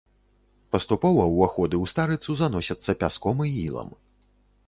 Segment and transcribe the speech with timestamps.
[0.75, 3.89] Паступова ўваходы ў старыцу заносяцца пяском і ілам.